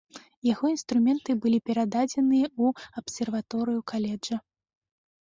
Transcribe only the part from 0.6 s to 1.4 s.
інструменты